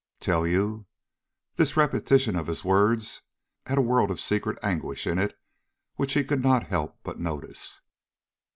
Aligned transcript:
"Tell 0.19 0.47
you?" 0.47 0.87
This 1.57 1.77
repetition 1.77 2.35
of 2.35 2.47
his 2.47 2.63
words 2.65 3.21
had 3.67 3.77
a 3.77 3.81
world 3.83 4.09
of 4.09 4.19
secret 4.19 4.57
anguish 4.63 5.05
in 5.05 5.19
it 5.19 5.37
which 5.95 6.13
he 6.15 6.23
could 6.23 6.41
not 6.41 6.69
help 6.69 6.97
but 7.03 7.19
notice. 7.19 7.81